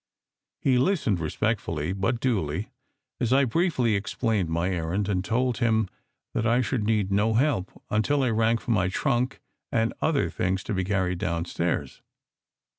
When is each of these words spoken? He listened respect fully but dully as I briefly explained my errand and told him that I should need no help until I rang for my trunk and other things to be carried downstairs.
He 0.59 0.79
listened 0.79 1.19
respect 1.19 1.61
fully 1.61 1.93
but 1.93 2.19
dully 2.19 2.71
as 3.19 3.31
I 3.31 3.45
briefly 3.45 3.93
explained 3.95 4.49
my 4.49 4.71
errand 4.71 5.07
and 5.07 5.23
told 5.23 5.59
him 5.59 5.87
that 6.33 6.43
I 6.47 6.59
should 6.59 6.85
need 6.85 7.11
no 7.11 7.35
help 7.35 7.71
until 7.91 8.23
I 8.23 8.31
rang 8.31 8.57
for 8.57 8.71
my 8.71 8.87
trunk 8.87 9.41
and 9.71 9.93
other 10.01 10.31
things 10.31 10.63
to 10.63 10.73
be 10.73 10.83
carried 10.83 11.19
downstairs. 11.19 12.01